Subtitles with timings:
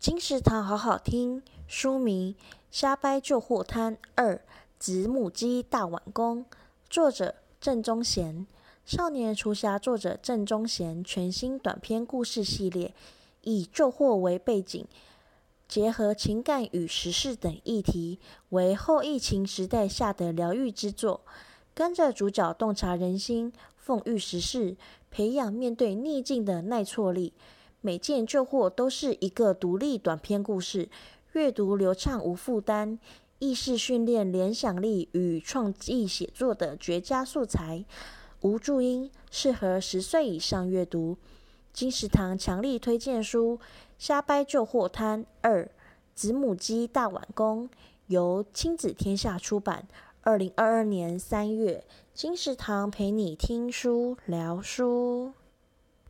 [0.00, 2.32] 金石堂好好听，书名
[2.70, 4.40] 《瞎掰旧货摊二
[4.78, 6.42] 子母鸡大碗公》，
[6.88, 8.46] 作者郑宗贤，
[8.86, 12.94] 少年厨侠作者郑宗贤全新短篇故事系列，
[13.42, 14.86] 以旧货为背景，
[15.68, 21.20] 结合情感与时事等议题，为后疫情时代下的疗愈之作。
[21.74, 23.52] 跟着主角洞察人心，
[23.86, 24.78] 讽喻时事，
[25.10, 27.34] 培养面对逆境的耐挫力。
[27.82, 30.88] 每件旧货都是一个独立短篇故事，
[31.32, 32.98] 阅读流畅无负担，
[33.38, 37.84] 意识训练联想力与创意写作的绝佳素材。
[38.42, 41.16] 无注音，适合十岁以上阅读。
[41.72, 43.58] 金石堂强力推荐书
[43.98, 45.70] 《瞎掰旧货摊二
[46.14, 47.68] 子母鸡大碗公》，
[48.08, 49.88] 由亲子天下出版。
[50.22, 55.32] 二零二二年三月，金石堂陪你听书聊书。